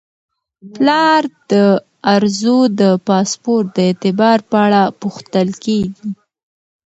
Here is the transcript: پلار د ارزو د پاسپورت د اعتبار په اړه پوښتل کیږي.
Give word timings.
پلار 0.75 1.23
د 1.51 1.53
ارزو 2.13 2.57
د 2.79 2.81
پاسپورت 3.07 3.67
د 3.73 3.77
اعتبار 3.89 4.37
په 4.49 4.57
اړه 4.65 4.81
پوښتل 5.01 5.47
کیږي. 5.63 6.09